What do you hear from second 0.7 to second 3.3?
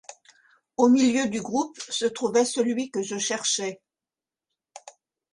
Au milieu du groupe se trouvait celui que je